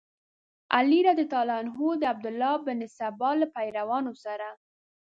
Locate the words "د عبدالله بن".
2.01-2.79